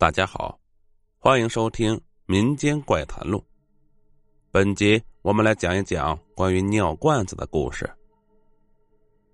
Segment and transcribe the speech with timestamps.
[0.00, 0.56] 大家好，
[1.18, 1.92] 欢迎收听
[2.26, 3.38] 《民间怪谈录》。
[4.52, 7.90] 本集我们来讲一讲关于尿罐子的故事。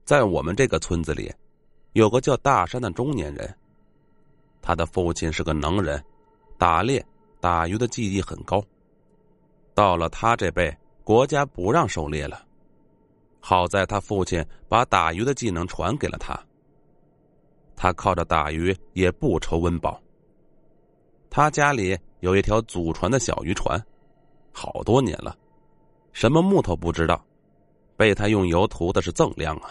[0.06, 1.30] 在我们这个村子里，
[1.92, 3.54] 有个叫大山的中年人，
[4.62, 6.02] 他的父亲是个能人，
[6.56, 7.04] 打猎、
[7.42, 8.64] 打鱼的技艺很高。
[9.74, 10.74] 到了他这辈，
[11.04, 12.42] 国家不让狩猎了，
[13.38, 16.34] 好在他父亲把打鱼的技能传给了他。
[17.76, 20.00] 他靠着打鱼也不愁温饱。
[21.34, 23.84] 他家里有一条祖传的小渔船，
[24.52, 25.36] 好多年了，
[26.12, 27.20] 什么木头不知道，
[27.96, 29.68] 被他用油涂的是锃亮啊。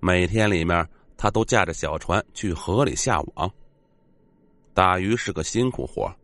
[0.00, 0.86] 每天里面
[1.16, 3.50] 他都驾着小船去河里下网。
[4.74, 6.14] 打鱼是个辛苦活，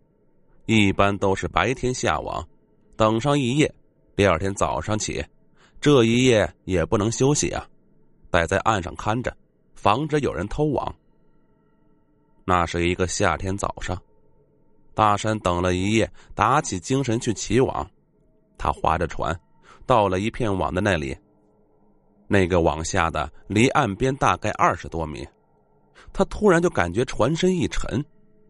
[0.67, 2.47] 一般都是白天下网，
[2.95, 3.75] 等上一夜，
[4.15, 5.25] 第二天早上起，
[5.81, 7.67] 这一夜也不能休息啊，
[8.31, 9.35] 得在岸上看着，
[9.75, 10.95] 防止有人偷网。
[12.45, 13.99] 那是一个夏天早上。
[14.99, 17.89] 大山等了一夜，打起精神去起网。
[18.59, 19.33] 他划着船，
[19.87, 21.17] 到了一片网的那里。
[22.27, 25.25] 那个网下的离岸边大概二十多米。
[26.13, 28.05] 他突然就感觉船身一沉，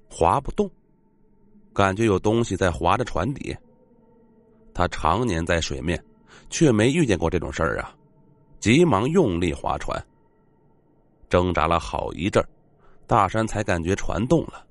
[0.08, 0.70] 划不动，
[1.74, 3.54] 感觉有东西在划着船底。
[4.72, 6.02] 他常年在水面，
[6.48, 7.94] 却没遇见过这种事儿啊！
[8.58, 10.02] 急忙用力划船，
[11.28, 12.42] 挣扎了好一阵
[13.06, 14.64] 大山才感觉船动了。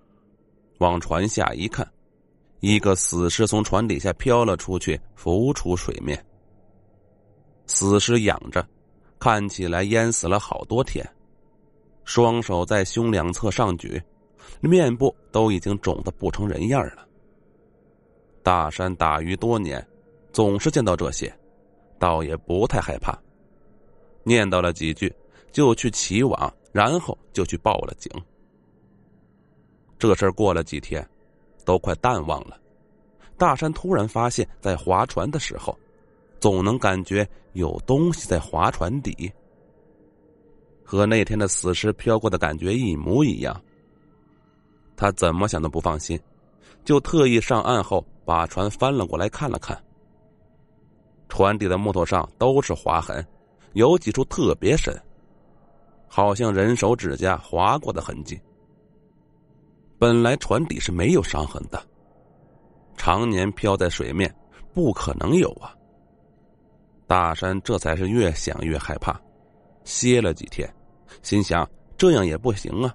[0.79, 1.87] 往船下一看，
[2.59, 6.23] 一个死尸从船底下飘了出去，浮出水面。
[7.65, 8.65] 死尸仰着，
[9.19, 11.05] 看起来淹死了好多天，
[12.05, 14.01] 双手在胸两侧上举，
[14.61, 17.07] 面部都已经肿得不成人样了。
[18.43, 19.85] 大山打鱼多年，
[20.31, 21.33] 总是见到这些，
[21.99, 23.17] 倒也不太害怕。
[24.23, 25.13] 念叨了几句，
[25.51, 28.09] 就去起网，然后就去报了警。
[29.99, 31.07] 这事过了几天，
[31.65, 32.59] 都快淡忘了。
[33.37, 35.77] 大山突然发现，在划船的时候，
[36.39, 39.31] 总能感觉有东西在划船底，
[40.83, 43.59] 和那天的死尸飘过的感觉一模一样。
[44.95, 46.19] 他怎么想都不放心，
[46.83, 49.77] 就特意上岸后把船翻了过来看了看。
[51.29, 53.23] 船底的木头上都是划痕，
[53.73, 54.99] 有几处特别深，
[56.07, 58.39] 好像人手指甲划过的痕迹。
[59.99, 61.81] 本来船底是没有伤痕的，
[62.95, 64.33] 常年漂在水面，
[64.73, 65.73] 不可能有啊。
[67.07, 69.19] 大山这才是越想越害怕，
[69.83, 70.71] 歇了几天，
[71.23, 72.93] 心想这样也不行啊。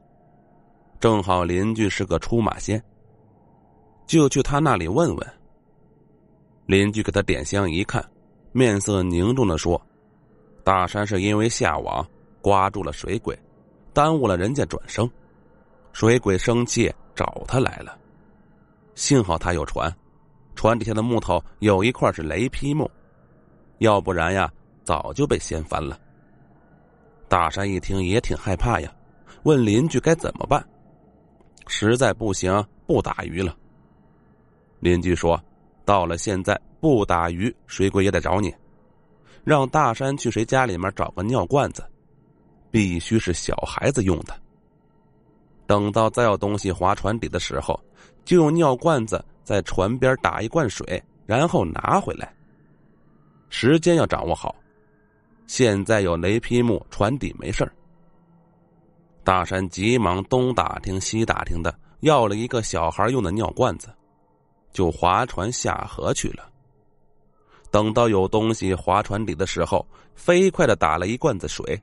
[1.01, 2.81] 正好邻居是个出马仙，
[4.07, 5.33] 就去他那里问问。
[6.67, 8.05] 邻居给他点香一看，
[8.53, 9.81] 面色凝重的说
[10.63, 12.07] ：“大山是因为下网
[12.41, 13.37] 刮住了水鬼，
[13.93, 15.11] 耽误了人家转生。”
[15.93, 17.97] 水鬼生气找他来了，
[18.95, 19.95] 幸好他有船，
[20.55, 22.91] 船底下的木头有一块是雷劈木，
[23.79, 24.51] 要不然呀
[24.85, 25.99] 早就被掀翻了。
[27.29, 28.93] 大山一听也挺害怕呀，
[29.45, 30.67] 问邻居该怎么办，
[31.67, 33.57] 实在不行不打鱼了。
[34.81, 35.41] 邻居说，
[35.85, 38.53] 到了现在不打鱼，水鬼也得找你，
[39.45, 41.85] 让大山去谁家里面找个尿罐子，
[42.71, 44.42] 必须是小孩子用的。
[45.73, 47.81] 等到再有东西划船底的时候，
[48.27, 52.31] 就用尿罐子在船边打一罐水，然后拿回来。
[53.49, 54.55] 时间要掌握好。
[55.47, 57.67] 现在有雷劈木，船底没事
[59.25, 63.89] 大山急忙东打听西打听的，要了一个小孩用的尿罐子，
[64.75, 66.51] 就划船下河去了。
[67.71, 71.83] 等到有东西划船底的时候，飞快的打了一罐子水，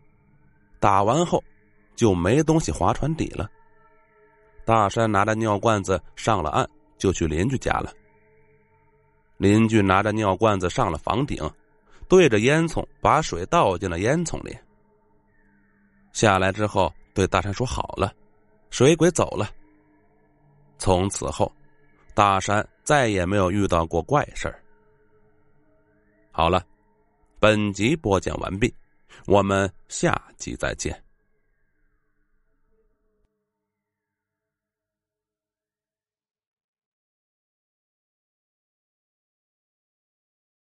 [0.79, 1.43] 打完后
[1.95, 3.49] 就没东西划船底了。
[4.69, 7.91] 大山拿着尿罐子上了岸，就去邻居家了。
[9.37, 11.43] 邻居拿着尿罐子上了房顶，
[12.07, 14.55] 对着烟囱把水倒进了烟囱里。
[16.13, 18.13] 下来之后，对大山说：“好了，
[18.69, 19.49] 水鬼走了。”
[20.77, 21.51] 从此后，
[22.13, 24.61] 大山再也没有遇到过怪事儿。
[26.29, 26.63] 好了，
[27.39, 28.71] 本集播讲完毕，
[29.25, 30.95] 我们下集再见。